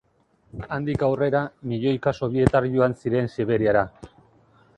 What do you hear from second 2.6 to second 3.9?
joan ziren Siberiara.